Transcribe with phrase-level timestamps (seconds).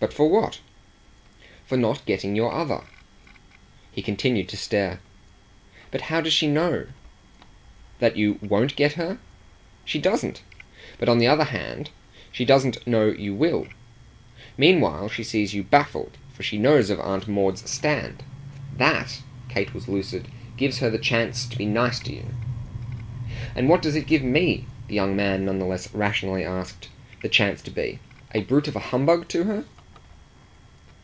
[0.00, 0.60] "But for what?"
[1.66, 2.82] "For not getting your other."
[3.90, 5.00] He continued to stare.
[5.90, 6.86] "But how does she know?"
[7.98, 9.18] "That you WON'T get her?
[9.84, 10.42] She doesn't;
[10.98, 11.90] but on the other hand
[12.30, 13.66] she doesn't know you will.
[14.56, 18.22] Meanwhile she sees you baffled, for she knows of Aunt Maud's stand.
[18.76, 22.26] THAT" Kate was lucid "gives her the chance to be nice to you."
[23.56, 26.88] "And what does it give ME," the young man none the less rationally asked,
[27.20, 27.98] "the chance to be?
[28.32, 29.64] A brute of a humbug to her?"